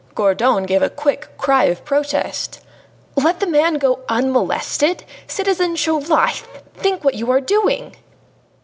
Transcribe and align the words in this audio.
Gourdon 0.15 0.63
gave 0.63 0.81
a 0.81 0.89
quick 0.89 1.27
cry 1.37 1.65
of 1.65 1.85
protest. 1.85 2.59
"Let 3.15 3.39
the 3.39 3.45
man 3.45 3.75
go 3.75 3.99
unmolested? 4.09 5.03
Citizen 5.27 5.75
Chauvelin, 5.75 6.33
think 6.73 7.03
what 7.03 7.13
you 7.13 7.29
are 7.29 7.39
doing!" 7.39 7.95